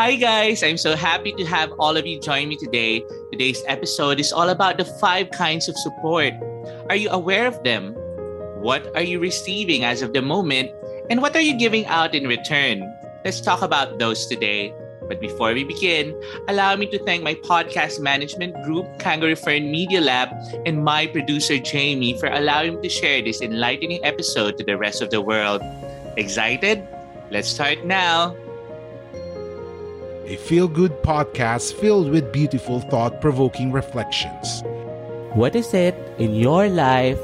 Hi, 0.00 0.16
guys. 0.16 0.62
I'm 0.62 0.78
so 0.78 0.96
happy 0.96 1.32
to 1.32 1.44
have 1.44 1.72
all 1.78 1.94
of 1.94 2.06
you 2.06 2.18
join 2.18 2.48
me 2.48 2.56
today. 2.56 3.04
Today's 3.30 3.62
episode 3.66 4.18
is 4.18 4.32
all 4.32 4.48
about 4.48 4.78
the 4.78 4.86
five 4.86 5.30
kinds 5.30 5.68
of 5.68 5.76
support. 5.76 6.32
Are 6.88 6.96
you 6.96 7.10
aware 7.10 7.46
of 7.46 7.62
them? 7.64 7.92
What 8.64 8.88
are 8.96 9.02
you 9.02 9.20
receiving 9.20 9.84
as 9.84 10.00
of 10.00 10.14
the 10.14 10.22
moment? 10.22 10.72
And 11.10 11.20
what 11.20 11.36
are 11.36 11.44
you 11.44 11.52
giving 11.52 11.84
out 11.84 12.14
in 12.14 12.26
return? 12.26 12.80
Let's 13.26 13.42
talk 13.42 13.60
about 13.60 13.98
those 13.98 14.24
today. 14.24 14.72
But 15.06 15.20
before 15.20 15.52
we 15.52 15.64
begin, 15.64 16.16
allow 16.48 16.74
me 16.76 16.86
to 16.96 16.98
thank 17.04 17.22
my 17.22 17.34
podcast 17.34 18.00
management 18.00 18.56
group, 18.64 18.88
Kangaroo 19.00 19.36
Fern 19.36 19.70
Media 19.70 20.00
Lab, 20.00 20.32
and 20.64 20.82
my 20.82 21.08
producer, 21.08 21.58
Jamie, 21.58 22.16
for 22.18 22.32
allowing 22.32 22.76
me 22.76 22.88
to 22.88 22.88
share 22.88 23.20
this 23.20 23.42
enlightening 23.42 24.02
episode 24.02 24.56
to 24.56 24.64
the 24.64 24.78
rest 24.78 25.02
of 25.02 25.10
the 25.10 25.20
world. 25.20 25.60
Excited? 26.16 26.88
Let's 27.30 27.48
start 27.48 27.84
now. 27.84 28.34
A 30.26 30.36
feel 30.36 30.68
good 30.68 30.92
podcast 31.02 31.74
filled 31.74 32.10
with 32.10 32.32
beautiful, 32.32 32.80
thought 32.80 33.20
provoking 33.20 33.72
reflections. 33.72 34.62
What 35.34 35.54
is 35.54 35.74
it 35.74 35.94
in 36.18 36.34
your 36.34 36.68
life 36.68 37.20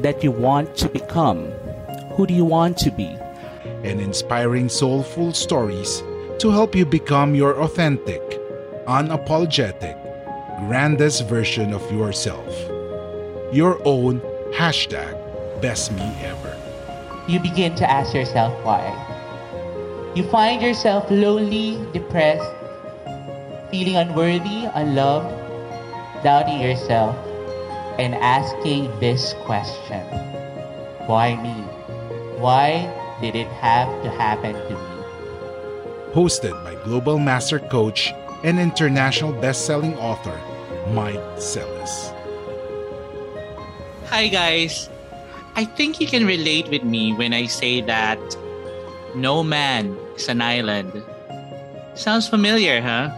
that 0.00 0.22
you 0.22 0.30
want 0.30 0.76
to 0.76 0.88
become? 0.88 1.50
Who 2.16 2.26
do 2.26 2.34
you 2.34 2.44
want 2.44 2.78
to 2.78 2.90
be? 2.90 3.16
and 3.84 4.00
inspiring 4.00 4.68
soulful 4.68 5.32
stories 5.32 6.02
to 6.38 6.50
help 6.50 6.74
you 6.74 6.84
become 6.84 7.34
your 7.34 7.60
authentic, 7.62 8.20
unapologetic, 8.86 9.96
grandest 10.66 11.28
version 11.28 11.72
of 11.72 11.82
yourself. 11.92 12.48
Your 13.52 13.80
own 13.86 14.20
hashtag 14.52 15.14
best 15.62 15.92
me 15.92 16.02
ever. 16.22 16.56
you 17.28 17.38
begin 17.40 17.74
to 17.76 17.90
ask 17.90 18.14
yourself 18.14 18.52
why. 18.64 19.15
You 20.16 20.24
find 20.32 20.62
yourself 20.62 21.10
lonely, 21.10 21.76
depressed, 21.92 22.50
feeling 23.70 23.96
unworthy, 23.96 24.64
unloved, 24.72 25.28
doubting 26.24 26.58
yourself, 26.58 27.14
and 27.98 28.14
asking 28.14 28.88
this 28.98 29.34
question 29.44 30.00
Why 31.04 31.36
me? 31.36 31.52
Why 32.40 32.88
did 33.20 33.36
it 33.36 33.46
have 33.60 33.92
to 34.04 34.08
happen 34.08 34.54
to 34.54 34.70
me? 34.72 34.96
Hosted 36.16 36.56
by 36.64 36.82
Global 36.82 37.18
Master 37.18 37.58
Coach 37.58 38.14
and 38.42 38.58
international 38.58 39.32
best-selling 39.32 39.98
author 39.98 40.40
Mike 40.96 41.20
Celis. 41.36 42.10
Hi, 44.06 44.28
guys. 44.28 44.88
I 45.56 45.66
think 45.66 46.00
you 46.00 46.06
can 46.06 46.24
relate 46.24 46.70
with 46.70 46.84
me 46.84 47.12
when 47.12 47.34
I 47.34 47.44
say 47.44 47.82
that 47.82 48.18
no 49.16 49.42
man 49.42 49.96
is 50.14 50.28
an 50.28 50.42
island. 50.42 50.92
Sounds 51.94 52.28
familiar, 52.28 52.82
huh? 52.82 53.08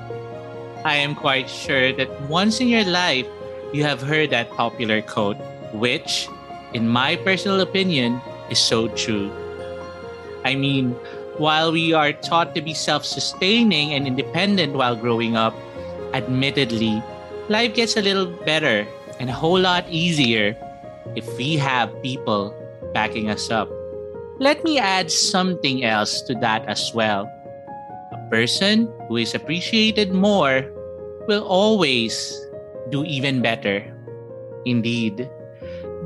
I 0.84 0.94
am 0.94 1.18
quite 1.18 1.50
sure 1.50 1.92
that 1.92 2.08
once 2.30 2.60
in 2.60 2.68
your 2.68 2.84
life 2.84 3.26
you 3.74 3.82
have 3.82 4.00
heard 4.00 4.30
that 4.30 4.48
popular 4.54 5.02
quote, 5.02 5.36
which, 5.74 6.28
in 6.72 6.88
my 6.88 7.16
personal 7.16 7.60
opinion, 7.60 8.22
is 8.48 8.60
so 8.60 8.86
true. 8.94 9.28
I 10.44 10.54
mean, 10.54 10.94
while 11.36 11.72
we 11.72 11.92
are 11.92 12.12
taught 12.12 12.54
to 12.54 12.62
be 12.62 12.74
self 12.74 13.04
sustaining 13.04 13.92
and 13.92 14.06
independent 14.06 14.74
while 14.74 14.94
growing 14.94 15.34
up, 15.34 15.52
admittedly, 16.14 17.02
life 17.50 17.74
gets 17.74 17.96
a 17.96 18.02
little 18.02 18.30
better 18.46 18.86
and 19.18 19.28
a 19.28 19.34
whole 19.34 19.58
lot 19.58 19.82
easier 19.90 20.54
if 21.16 21.26
we 21.36 21.56
have 21.58 21.90
people 22.06 22.54
backing 22.94 23.28
us 23.28 23.50
up. 23.50 23.68
Let 24.38 24.62
me 24.62 24.78
add 24.78 25.10
something 25.10 25.82
else 25.82 26.22
to 26.30 26.34
that 26.38 26.62
as 26.70 26.94
well. 26.94 27.26
A 28.14 28.18
person 28.30 28.86
who 29.08 29.16
is 29.16 29.34
appreciated 29.34 30.14
more 30.14 30.62
will 31.26 31.42
always 31.42 32.14
do 32.88 33.02
even 33.02 33.42
better. 33.42 33.82
Indeed, 34.64 35.28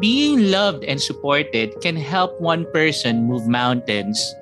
being 0.01 0.51
loved 0.51 0.83
and 0.85 0.97
supported 0.97 1.79
can 1.83 1.95
help 1.95 2.41
one 2.41 2.65
person 2.73 3.29
move 3.29 3.47
mountains. 3.47 4.35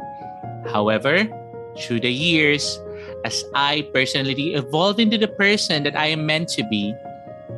However, 0.71 1.27
through 1.75 2.07
the 2.07 2.15
years, 2.15 2.79
as 3.25 3.43
I 3.55 3.91
personally 3.93 4.55
evolved 4.55 5.01
into 5.01 5.19
the 5.19 5.35
person 5.35 5.83
that 5.83 5.99
I 5.99 6.15
am 6.15 6.27
meant 6.27 6.49
to 6.51 6.63
be, 6.71 6.95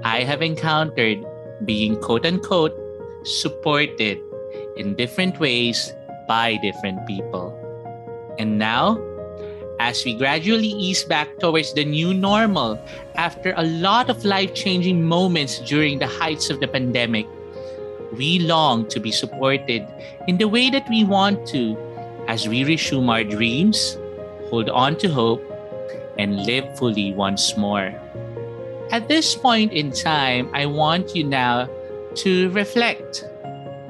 I 0.03 0.25
have 0.25 0.41
encountered 0.41 1.21
being 1.67 2.01
quote 2.01 2.25
unquote 2.25 2.73
supported 3.23 4.17
in 4.79 4.97
different 4.97 5.39
ways 5.39 5.93
by 6.33 6.57
different 6.65 7.05
people. 7.05 7.53
And 8.41 8.57
now, 8.57 8.97
as 9.77 10.01
we 10.01 10.17
gradually 10.17 10.73
ease 10.81 11.05
back 11.05 11.29
towards 11.45 11.75
the 11.75 11.85
new 11.85 12.15
normal 12.15 12.81
after 13.17 13.53
a 13.59 13.69
lot 13.69 14.09
of 14.09 14.25
life 14.25 14.55
changing 14.55 15.05
moments 15.05 15.61
during 15.69 15.99
the 15.99 16.09
heights 16.09 16.49
of 16.49 16.61
the 16.61 16.69
pandemic, 16.69 17.29
we 18.17 18.39
long 18.39 18.89
to 18.89 18.99
be 18.99 19.13
supported 19.13 19.85
in 20.27 20.39
the 20.39 20.49
way 20.49 20.71
that 20.71 20.89
we 20.89 21.05
want 21.05 21.45
to 21.49 21.77
as 22.29 22.49
we 22.49 22.65
resume 22.65 23.11
our 23.11 23.25
dreams, 23.25 23.99
hold 24.49 24.71
on 24.71 24.97
to 25.05 25.13
hope, 25.13 25.45
and 26.17 26.47
live 26.49 26.65
fully 26.79 27.13
once 27.13 27.57
more. 27.59 27.93
At 28.89 29.09
this 29.09 29.37
point 29.37 29.73
in 29.73 29.93
time, 29.93 30.49
I 30.55 30.65
want 30.65 31.13
you 31.13 31.25
now 31.25 31.69
to 32.25 32.49
reflect. 32.57 33.29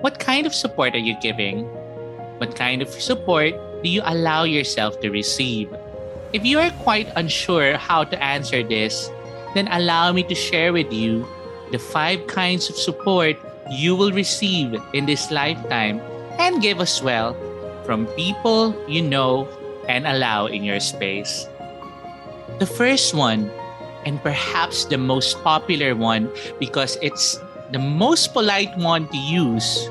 What 0.01 0.19
kind 0.19 0.43
of 0.43 0.55
support 0.55 0.99
are 0.99 1.07
you 1.07 1.15
giving? 1.23 1.71
What 2.43 2.59
kind 2.59 2.83
of 2.83 2.91
support 2.91 3.55
do 3.85 3.89
you 3.89 4.03
allow 4.03 4.43
yourself 4.43 4.99
to 5.07 5.15
receive? 5.15 5.71
If 6.35 6.43
you 6.43 6.59
are 6.59 6.75
quite 6.83 7.07
unsure 7.15 7.79
how 7.79 8.03
to 8.03 8.19
answer 8.19 8.67
this, 8.67 9.07
then 9.55 9.71
allow 9.71 10.11
me 10.11 10.27
to 10.27 10.35
share 10.35 10.75
with 10.75 10.91
you 10.91 11.23
the 11.71 11.79
five 11.79 12.27
kinds 12.27 12.67
of 12.67 12.75
support 12.75 13.39
you 13.71 13.95
will 13.95 14.11
receive 14.11 14.75
in 14.91 15.07
this 15.07 15.31
lifetime 15.31 16.03
and 16.43 16.59
give 16.59 16.83
as 16.83 16.99
well 16.99 17.39
from 17.87 18.11
people 18.19 18.75
you 18.91 19.07
know 19.07 19.47
and 19.87 20.03
allow 20.03 20.51
in 20.51 20.67
your 20.67 20.83
space. 20.83 21.47
The 22.59 22.67
first 22.67 23.15
one, 23.15 23.55
and 24.03 24.19
perhaps 24.19 24.91
the 24.91 24.99
most 24.99 25.39
popular 25.47 25.95
one 25.95 26.27
because 26.59 26.99
it's 27.07 27.39
the 27.71 27.79
most 27.79 28.35
polite 28.35 28.75
one 28.75 29.07
to 29.15 29.19
use, 29.31 29.87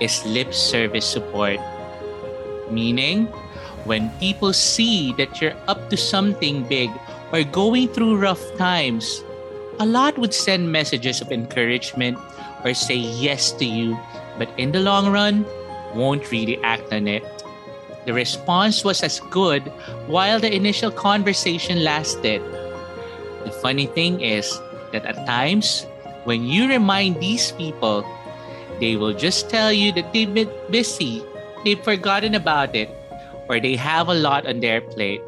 is 0.00 0.24
lip 0.26 0.54
service 0.54 1.06
support. 1.06 1.58
Meaning, 2.70 3.26
when 3.84 4.10
people 4.20 4.52
see 4.52 5.12
that 5.14 5.40
you're 5.40 5.56
up 5.66 5.88
to 5.90 5.96
something 5.96 6.64
big 6.68 6.90
or 7.32 7.42
going 7.44 7.88
through 7.88 8.20
rough 8.20 8.42
times, 8.56 9.24
a 9.80 9.86
lot 9.86 10.18
would 10.18 10.34
send 10.34 10.72
messages 10.72 11.20
of 11.20 11.30
encouragement 11.32 12.18
or 12.64 12.74
say 12.74 12.96
yes 12.96 13.52
to 13.52 13.64
you, 13.64 13.98
but 14.38 14.50
in 14.58 14.72
the 14.72 14.80
long 14.80 15.10
run, 15.10 15.46
won't 15.94 16.30
really 16.30 16.58
act 16.62 16.92
on 16.92 17.08
it. 17.08 17.24
The 18.04 18.12
response 18.12 18.84
was 18.84 19.02
as 19.02 19.20
good 19.30 19.62
while 20.06 20.40
the 20.40 20.54
initial 20.54 20.90
conversation 20.90 21.84
lasted. 21.84 22.42
The 23.44 23.52
funny 23.62 23.86
thing 23.86 24.20
is 24.20 24.58
that 24.92 25.04
at 25.04 25.26
times, 25.26 25.86
when 26.24 26.44
you 26.44 26.68
remind 26.68 27.20
these 27.20 27.52
people, 27.52 28.04
they 28.80 28.96
will 28.96 29.12
just 29.12 29.50
tell 29.50 29.72
you 29.72 29.92
that 29.92 30.12
they've 30.12 30.32
been 30.32 30.50
busy, 30.70 31.22
they've 31.64 31.82
forgotten 31.82 32.34
about 32.34 32.74
it, 32.74 32.90
or 33.48 33.60
they 33.60 33.76
have 33.76 34.08
a 34.08 34.14
lot 34.14 34.46
on 34.46 34.60
their 34.60 34.80
plate, 34.80 35.22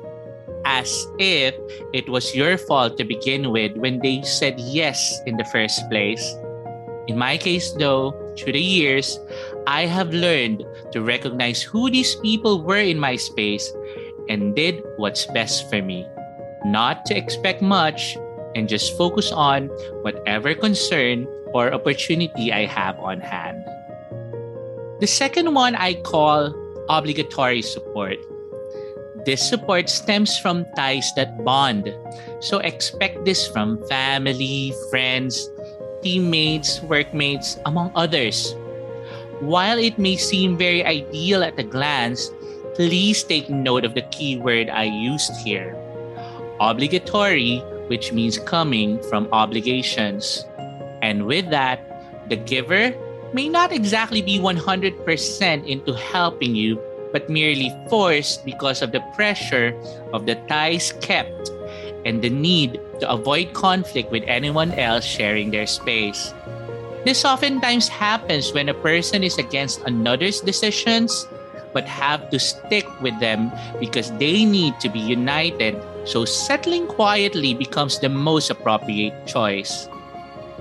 as 0.65 1.07
if 1.19 1.55
it 1.93 2.09
was 2.09 2.35
your 2.35 2.59
fault 2.59 2.97
to 2.99 3.05
begin 3.05 3.51
with 3.51 3.77
when 3.77 3.99
they 4.01 4.23
said 4.23 4.59
yes 4.61 5.21
in 5.27 5.37
the 5.37 5.45
first 5.45 5.89
place. 5.91 6.23
In 7.09 7.19
my 7.19 7.37
case, 7.37 7.73
though, 7.73 8.15
through 8.39 8.53
the 8.53 8.63
years, 8.63 9.19
I 9.67 9.87
have 9.87 10.15
learned 10.15 10.65
to 10.93 11.03
recognize 11.03 11.63
who 11.63 11.91
these 11.91 12.15
people 12.17 12.63
were 12.63 12.79
in 12.79 13.01
my 13.01 13.17
space 13.17 13.73
and 14.29 14.55
did 14.55 14.85
what's 14.97 15.27
best 15.27 15.69
for 15.69 15.83
me. 15.83 16.07
Not 16.65 17.05
to 17.07 17.17
expect 17.17 17.63
much 17.63 18.17
and 18.55 18.69
just 18.69 18.97
focus 18.97 19.33
on 19.33 19.69
whatever 20.03 20.55
concern 20.55 21.27
or 21.53 21.73
opportunity 21.73 22.53
I 22.53 22.67
have 22.67 22.99
on 23.01 23.21
hand. 23.21 23.65
The 25.01 25.07
second 25.07 25.55
one 25.55 25.75
I 25.75 25.95
call 26.03 26.55
obligatory 26.89 27.63
support. 27.63 28.19
This 29.25 29.47
support 29.47 29.89
stems 29.89 30.39
from 30.39 30.67
ties 30.77 31.11
that 31.17 31.45
bond. 31.45 31.95
So 32.41 32.59
expect 32.59 33.25
this 33.25 33.47
from 33.47 33.85
family, 33.89 34.73
friends, 34.91 35.49
teammates, 36.03 36.81
workmates, 36.83 37.59
among 37.67 37.93
others. 37.95 38.55
While 39.41 39.79
it 39.79 39.99
may 39.99 40.17
seem 40.17 40.57
very 40.57 40.85
ideal 40.85 41.43
at 41.43 41.59
a 41.59 41.63
glance, 41.63 42.31
please 42.75 43.23
take 43.25 43.49
note 43.51 43.85
of 43.85 43.95
the 43.95 44.03
key 44.13 44.37
word 44.37 44.69
I 44.69 44.85
used 44.85 45.33
here 45.45 45.77
obligatory, 46.61 47.65
which 47.91 48.13
means 48.15 48.39
coming 48.39 49.03
from 49.11 49.27
obligations. 49.35 50.47
And 51.03 51.27
with 51.27 51.51
that, 51.51 51.83
the 52.31 52.37
giver 52.39 52.95
may 53.35 53.49
not 53.49 53.73
exactly 53.73 54.23
be 54.23 54.39
100% 54.39 54.95
into 55.67 55.93
helping 55.95 56.55
you, 56.55 56.79
but 57.11 57.29
merely 57.29 57.75
forced 57.91 58.47
because 58.47 58.81
of 58.81 58.93
the 58.93 59.03
pressure 59.19 59.75
of 60.15 60.27
the 60.27 60.37
ties 60.47 60.95
kept 61.03 61.51
and 62.07 62.23
the 62.23 62.31
need 62.31 62.79
to 63.01 63.11
avoid 63.11 63.53
conflict 63.55 64.13
with 64.13 64.23
anyone 64.31 64.71
else 64.79 65.05
sharing 65.05 65.51
their 65.51 65.67
space. 65.67 66.33
This 67.05 67.25
oftentimes 67.25 67.89
happens 67.89 68.53
when 68.55 68.69
a 68.69 68.75
person 68.75 69.25
is 69.25 69.37
against 69.37 69.83
another's 69.83 70.41
decisions 70.41 71.27
but 71.73 71.87
have 71.87 72.31
to 72.31 72.39
stick 72.39 72.87
with 73.01 73.19
them 73.19 73.51
because 73.79 74.11
they 74.19 74.45
need 74.45 74.79
to 74.81 74.89
be 74.89 74.99
united, 74.99 75.75
so 76.05 76.25
settling 76.25 76.87
quietly 76.87 77.55
becomes 77.55 77.99
the 77.99 78.09
most 78.09 78.51
appropriate 78.51 79.27
choice. 79.27 79.89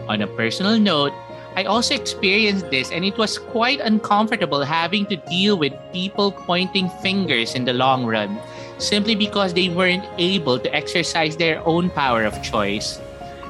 On 0.08 0.22
a 0.22 0.28
personal 0.28 0.80
note, 0.80 1.14
I 1.56 1.64
also 1.66 1.96
experienced 1.96 2.70
this 2.70 2.92
and 2.92 3.04
it 3.04 3.18
was 3.18 3.38
quite 3.38 3.80
uncomfortable 3.82 4.64
having 4.64 5.06
to 5.08 5.18
deal 5.28 5.58
with 5.58 5.74
people 5.92 6.32
pointing 6.32 6.90
fingers 7.02 7.56
in 7.56 7.66
the 7.66 7.74
long 7.74 8.06
run 8.06 8.40
simply 8.78 9.14
because 9.16 9.54
they 9.54 9.70
weren't 9.70 10.06
able 10.18 10.58
to 10.60 10.74
exercise 10.74 11.36
their 11.36 11.60
own 11.68 11.90
power 11.90 12.24
of 12.24 12.42
choice 12.42 13.00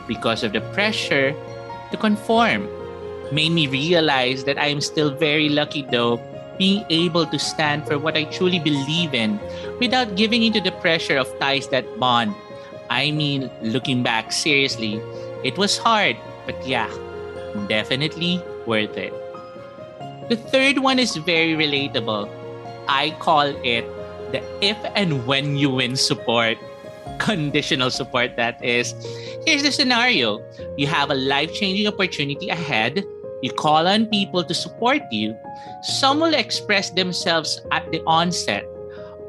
because 0.07 0.44
of 0.44 0.53
the 0.53 0.62
pressure 0.74 1.35
to 1.92 1.97
conform. 1.97 2.68
Made 3.31 3.51
me 3.51 3.68
realize 3.68 4.44
that 4.45 4.57
I 4.57 4.68
am 4.68 4.81
still 4.81 5.12
very 5.12 5.50
lucky 5.50 5.83
though, 5.83 6.18
being 6.59 6.85
able 6.91 7.25
to 7.25 7.39
stand 7.39 7.88
for 7.88 7.97
what 7.97 8.15
I 8.15 8.25
truly 8.25 8.59
believe 8.59 9.15
in 9.15 9.39
without 9.79 10.15
giving 10.15 10.44
into 10.44 10.59
the 10.59 10.75
pressure 10.83 11.17
of 11.17 11.31
ties 11.39 11.69
that 11.69 11.88
bond. 11.97 12.35
I 12.91 13.11
mean, 13.11 13.50
looking 13.63 14.03
back 14.03 14.31
seriously, 14.31 15.01
it 15.44 15.57
was 15.57 15.77
hard, 15.77 16.17
but 16.45 16.59
yeah, 16.67 16.91
definitely 17.67 18.44
worth 18.67 18.97
it. 18.97 19.13
The 20.27 20.35
third 20.35 20.79
one 20.79 21.00
is 21.00 21.15
very 21.15 21.56
relatable. 21.56 22.29
I 22.88 23.15
call 23.19 23.56
it 23.63 23.88
the 24.31 24.44
if 24.61 24.77
and 24.94 25.25
when 25.25 25.56
you 25.56 25.69
win 25.69 25.95
support, 25.95 26.57
conditional 27.19 27.89
support, 27.89 28.35
that 28.35 28.63
is. 28.63 28.94
Here's 29.45 29.63
the 29.63 29.71
scenario 29.71 30.44
you 30.77 30.88
have 30.88 31.09
a 31.09 31.15
life 31.15 31.53
changing 31.53 31.88
opportunity 31.88 32.50
ahead. 32.50 33.06
You 33.41 33.51
call 33.51 33.88
on 33.88 34.07
people 34.07 34.44
to 34.44 34.53
support 34.53 35.01
you. 35.12 35.36
Some 35.81 36.19
will 36.19 36.33
express 36.33 36.89
themselves 36.89 37.62
at 37.71 37.89
the 37.91 38.03
onset. 38.06 38.65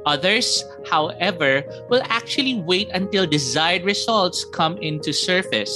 Others, 0.06 0.64
however, 0.88 1.62
will 1.88 2.02
actually 2.04 2.60
wait 2.62 2.88
until 2.92 3.26
desired 3.26 3.84
results 3.84 4.44
come 4.52 4.78
into 4.78 5.12
surface. 5.12 5.70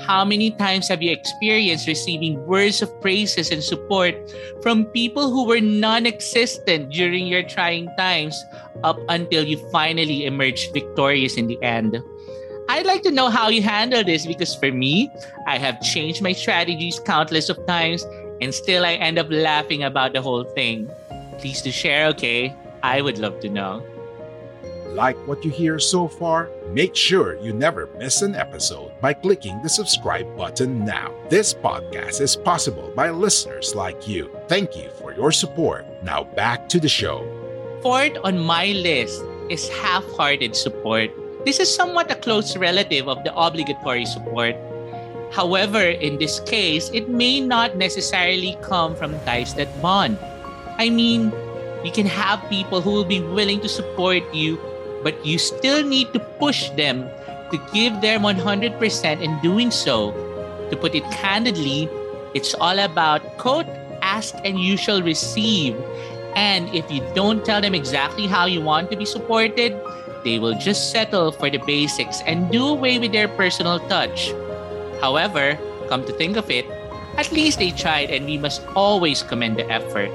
How 0.00 0.24
many 0.24 0.50
times 0.52 0.88
have 0.88 1.02
you 1.02 1.12
experienced 1.12 1.86
receiving 1.86 2.40
words 2.46 2.80
of 2.80 2.88
praises 3.00 3.50
and 3.50 3.62
support 3.62 4.16
from 4.62 4.86
people 4.86 5.30
who 5.30 5.44
were 5.44 5.60
non 5.60 6.06
existent 6.06 6.90
during 6.90 7.26
your 7.26 7.42
trying 7.42 7.88
times 7.98 8.34
up 8.82 8.98
until 9.08 9.44
you 9.44 9.58
finally 9.70 10.24
emerged 10.24 10.72
victorious 10.72 11.36
in 11.36 11.46
the 11.46 11.62
end? 11.62 12.00
I'd 12.70 12.86
like 12.86 13.02
to 13.02 13.10
know 13.10 13.30
how 13.30 13.48
you 13.48 13.62
handle 13.62 14.04
this 14.04 14.24
because 14.24 14.54
for 14.54 14.70
me, 14.70 15.10
I 15.44 15.58
have 15.58 15.82
changed 15.82 16.22
my 16.22 16.30
strategies 16.30 17.00
countless 17.00 17.48
of 17.48 17.58
times 17.66 18.06
and 18.40 18.54
still 18.54 18.84
I 18.86 18.92
end 18.92 19.18
up 19.18 19.26
laughing 19.28 19.82
about 19.82 20.12
the 20.12 20.22
whole 20.22 20.44
thing. 20.44 20.88
Please 21.38 21.62
do 21.62 21.72
share, 21.72 22.06
okay? 22.14 22.54
I 22.84 23.02
would 23.02 23.18
love 23.18 23.40
to 23.40 23.48
know. 23.48 23.82
Like 24.94 25.16
what 25.26 25.44
you 25.44 25.50
hear 25.50 25.80
so 25.80 26.06
far? 26.06 26.48
Make 26.68 26.94
sure 26.94 27.34
you 27.42 27.52
never 27.52 27.88
miss 27.98 28.22
an 28.22 28.36
episode 28.36 28.92
by 29.00 29.14
clicking 29.14 29.60
the 29.62 29.68
subscribe 29.68 30.36
button 30.36 30.84
now. 30.84 31.12
This 31.28 31.52
podcast 31.52 32.20
is 32.20 32.36
possible 32.36 32.92
by 32.94 33.10
listeners 33.10 33.74
like 33.74 34.06
you. 34.06 34.30
Thank 34.46 34.76
you 34.76 34.90
for 34.90 35.12
your 35.12 35.32
support. 35.32 35.86
Now 36.04 36.22
back 36.22 36.68
to 36.68 36.78
the 36.78 36.88
show. 36.88 37.26
Fourth 37.82 38.16
on 38.22 38.38
my 38.38 38.66
list 38.66 39.24
is 39.50 39.68
half 39.70 40.04
hearted 40.12 40.54
support. 40.54 41.10
This 41.44 41.58
is 41.58 41.72
somewhat 41.72 42.10
a 42.10 42.14
close 42.14 42.56
relative 42.56 43.08
of 43.08 43.24
the 43.24 43.34
obligatory 43.34 44.04
support. 44.04 44.56
However, 45.32 45.80
in 45.80 46.18
this 46.18 46.40
case, 46.40 46.90
it 46.92 47.08
may 47.08 47.40
not 47.40 47.76
necessarily 47.76 48.58
come 48.62 48.96
from 48.96 49.18
ties 49.24 49.54
that 49.54 49.70
bond. 49.80 50.18
I 50.78 50.90
mean, 50.90 51.32
you 51.84 51.92
can 51.92 52.06
have 52.06 52.42
people 52.50 52.80
who 52.80 52.90
will 52.90 53.04
be 53.04 53.20
willing 53.20 53.60
to 53.60 53.68
support 53.68 54.22
you 54.34 54.58
but 55.02 55.14
you 55.24 55.38
still 55.38 55.82
need 55.84 56.12
to 56.12 56.20
push 56.38 56.70
them 56.70 57.08
to 57.50 57.58
give 57.72 58.00
their 58.00 58.18
100% 58.18 59.20
in 59.20 59.40
doing 59.40 59.70
so. 59.70 60.12
To 60.70 60.76
put 60.76 60.94
it 60.94 61.04
candidly, 61.10 61.88
it's 62.34 62.54
all 62.54 62.78
about 62.78 63.22
quote, 63.38 63.66
ask 64.02 64.34
and 64.44 64.60
you 64.60 64.76
shall 64.76 65.02
receive. 65.02 65.74
And 66.36 66.72
if 66.74 66.88
you 66.90 67.02
don't 67.14 67.44
tell 67.44 67.60
them 67.60 67.74
exactly 67.74 68.26
how 68.26 68.46
you 68.46 68.60
want 68.60 68.90
to 68.92 68.96
be 68.96 69.04
supported, 69.04 69.74
they 70.24 70.38
will 70.38 70.54
just 70.54 70.90
settle 70.90 71.32
for 71.32 71.50
the 71.50 71.58
basics 71.58 72.20
and 72.26 72.50
do 72.50 72.66
away 72.66 72.98
with 72.98 73.12
their 73.12 73.28
personal 73.28 73.80
touch. 73.88 74.32
However, 75.00 75.58
come 75.88 76.04
to 76.04 76.12
think 76.12 76.36
of 76.36 76.50
it, 76.50 76.66
at 77.16 77.32
least 77.32 77.58
they 77.58 77.70
tried 77.70 78.10
and 78.10 78.26
we 78.26 78.38
must 78.38 78.62
always 78.76 79.22
commend 79.22 79.56
the 79.56 79.68
effort. 79.70 80.10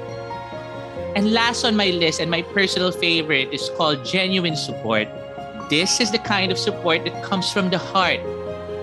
And 1.14 1.32
last 1.32 1.64
on 1.64 1.76
my 1.76 1.90
list 1.90 2.20
and 2.20 2.30
my 2.30 2.42
personal 2.42 2.92
favorite 2.92 3.52
is 3.52 3.70
called 3.76 4.04
genuine 4.04 4.56
support. 4.56 5.08
This 5.70 6.00
is 6.00 6.12
the 6.12 6.18
kind 6.18 6.52
of 6.52 6.58
support 6.58 7.04
that 7.04 7.24
comes 7.24 7.50
from 7.50 7.70
the 7.70 7.78
heart. 7.78 8.20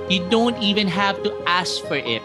You 0.10 0.26
don't 0.30 0.58
even 0.58 0.88
have 0.88 1.22
to 1.24 1.32
ask 1.48 1.82
for 1.86 1.96
it. 1.96 2.22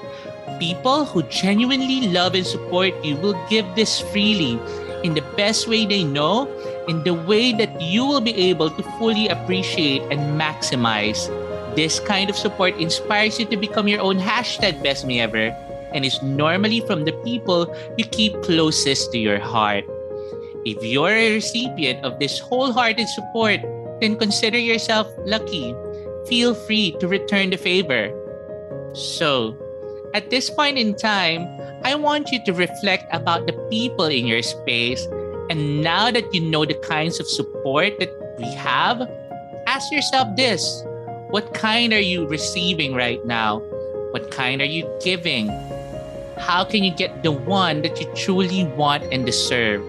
People 0.58 1.04
who 1.04 1.22
genuinely 1.24 2.08
love 2.08 2.34
and 2.34 2.46
support 2.46 2.92
you 3.04 3.16
will 3.16 3.38
give 3.48 3.66
this 3.76 4.00
freely 4.00 4.58
in 5.04 5.14
the 5.14 5.22
best 5.36 5.68
way 5.68 5.86
they 5.86 6.02
know, 6.02 6.48
in 6.88 7.04
the 7.04 7.14
way 7.14 7.52
that 7.52 7.80
you 7.80 8.04
will 8.04 8.20
be 8.20 8.34
able 8.50 8.70
to 8.70 8.82
fully 8.98 9.28
appreciate 9.28 10.02
and 10.10 10.40
maximize. 10.40 11.28
This 11.76 12.00
kind 12.00 12.28
of 12.30 12.36
support 12.36 12.74
inspires 12.76 13.38
you 13.38 13.44
to 13.46 13.56
become 13.56 13.86
your 13.86 14.00
own 14.00 14.18
hashtag 14.18 14.82
best 14.82 15.06
me 15.06 15.20
ever 15.20 15.54
and 15.92 16.04
is 16.04 16.20
normally 16.22 16.80
from 16.80 17.04
the 17.04 17.12
people 17.24 17.72
you 17.96 18.04
keep 18.04 18.40
closest 18.42 19.12
to 19.12 19.18
your 19.18 19.38
heart. 19.38 19.84
If 20.64 20.82
you're 20.82 21.12
a 21.12 21.34
recipient 21.34 22.04
of 22.04 22.18
this 22.18 22.38
wholehearted 22.38 23.08
support, 23.08 23.60
then 24.00 24.16
consider 24.18 24.58
yourself 24.58 25.06
lucky. 25.24 25.74
Feel 26.26 26.54
free 26.54 26.92
to 27.00 27.08
return 27.08 27.50
the 27.50 27.56
favor. 27.56 28.12
So, 28.92 29.56
at 30.14 30.30
this 30.30 30.50
point 30.50 30.78
in 30.78 30.94
time, 30.94 31.46
I 31.84 31.94
want 31.94 32.32
you 32.32 32.42
to 32.44 32.52
reflect 32.52 33.06
about 33.12 33.46
the 33.46 33.52
people 33.70 34.06
in 34.06 34.26
your 34.26 34.42
space. 34.42 35.06
And 35.50 35.80
now 35.80 36.10
that 36.10 36.32
you 36.34 36.40
know 36.40 36.64
the 36.64 36.74
kinds 36.74 37.20
of 37.20 37.26
support 37.26 37.98
that 37.98 38.12
we 38.38 38.52
have, 38.54 39.00
ask 39.66 39.90
yourself 39.90 40.28
this 40.36 40.84
What 41.30 41.54
kind 41.54 41.92
are 41.92 42.04
you 42.04 42.26
receiving 42.26 42.94
right 42.94 43.24
now? 43.24 43.60
What 44.12 44.30
kind 44.30 44.60
are 44.60 44.68
you 44.68 44.88
giving? 45.02 45.48
How 46.38 46.64
can 46.64 46.84
you 46.84 46.94
get 46.94 47.22
the 47.22 47.32
one 47.32 47.82
that 47.82 48.00
you 48.00 48.06
truly 48.14 48.64
want 48.64 49.04
and 49.12 49.26
deserve? 49.26 49.82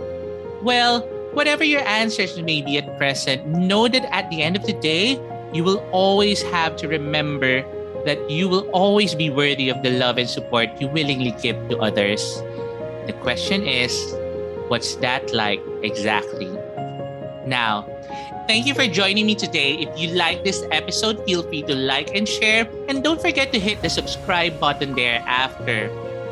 Well, 0.63 1.01
whatever 1.31 1.63
your 1.63 1.81
answers 1.87 2.39
may 2.41 2.61
be 2.61 2.77
at 2.77 2.97
present, 2.97 3.45
know 3.47 3.87
that 3.87 4.03
at 4.13 4.29
the 4.29 4.41
end 4.41 4.55
of 4.55 4.65
the 4.65 4.73
day, 4.73 5.19
you 5.53 5.63
will 5.63 5.79
always 5.91 6.41
have 6.51 6.75
to 6.77 6.87
remember 6.87 7.63
that 8.05 8.19
you 8.29 8.47
will 8.47 8.67
always 8.71 9.13
be 9.15 9.29
worthy 9.29 9.69
of 9.69 9.83
the 9.83 9.91
love 9.91 10.17
and 10.17 10.29
support 10.29 10.69
you 10.79 10.87
willingly 10.87 11.31
give 11.41 11.55
to 11.69 11.77
others. 11.79 12.41
The 13.07 13.13
question 13.21 13.63
is, 13.63 13.93
what's 14.69 14.95
that 15.03 15.33
like 15.33 15.59
exactly? 15.83 16.47
Now, 17.45 17.85
thank 18.47 18.65
you 18.65 18.73
for 18.73 18.87
joining 18.87 19.25
me 19.25 19.35
today. 19.35 19.75
If 19.81 19.99
you 19.99 20.15
like 20.15 20.43
this 20.43 20.63
episode, 20.71 21.23
feel 21.25 21.43
free 21.43 21.63
to 21.63 21.75
like 21.75 22.15
and 22.15 22.27
share. 22.27 22.69
And 22.87 23.03
don't 23.03 23.19
forget 23.19 23.51
to 23.53 23.59
hit 23.59 23.81
the 23.81 23.89
subscribe 23.89 24.59
button 24.59 24.95
there 24.95 25.21
after. 25.25 25.89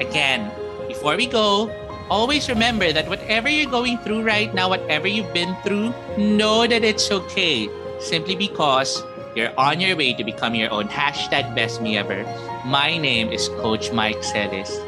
Again, 0.00 0.50
before 0.86 1.16
we 1.16 1.26
go, 1.26 1.70
always 2.08 2.48
remember 2.48 2.92
that 2.92 3.08
whatever 3.08 3.48
you're 3.48 3.70
going 3.70 3.98
through 3.98 4.22
right 4.22 4.52
now, 4.54 4.68
whatever 4.68 5.06
you've 5.08 5.32
been 5.34 5.56
through, 5.64 5.92
know 6.16 6.66
that 6.66 6.84
it's 6.84 7.10
okay. 7.10 7.68
Simply 8.00 8.36
because 8.36 9.02
you're 9.34 9.52
on 9.58 9.80
your 9.80 9.96
way 9.96 10.14
to 10.14 10.24
become 10.24 10.54
your 10.54 10.70
own 10.72 10.88
hashtag 10.88 11.54
best 11.54 11.82
me 11.82 11.98
ever. 11.98 12.24
My 12.64 12.96
name 12.96 13.30
is 13.30 13.48
Coach 13.60 13.92
Mike 13.92 14.22
Celis. 14.22 14.78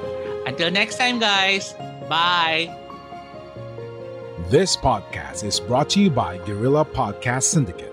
Until 0.47 0.71
next 0.71 0.97
time, 0.97 1.19
guys. 1.19 1.75
Bye. 2.09 2.75
This 4.49 4.77
podcast 4.77 5.45
is 5.45 5.61
brought 5.61 5.91
to 5.91 6.01
you 6.01 6.11
by 6.11 6.39
Guerrilla 6.39 6.85
Podcast 6.85 7.45
Syndicate, 7.45 7.90